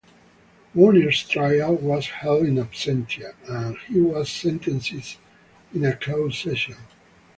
[0.75, 5.19] Mounir's trial was held in absentia, and he was sentenced
[5.75, 6.77] in a closed session.